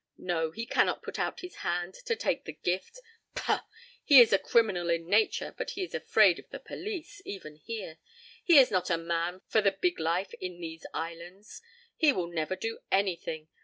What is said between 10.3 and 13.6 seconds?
in these islands. He will never do anything.